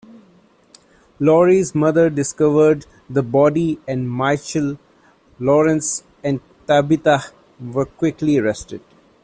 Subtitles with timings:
[1.19, 4.79] Laurie's mother discovered the body and Michelle,
[5.37, 7.21] Lawrence, and Tabitha
[7.59, 8.81] were quickly arrested.